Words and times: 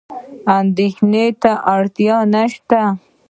اندېښنې 0.59 1.25
ته 1.41 1.51
اړتیا 1.75 2.17
نشته. 2.33 2.81